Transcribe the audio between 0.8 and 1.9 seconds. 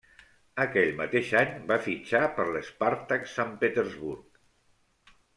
mateix any va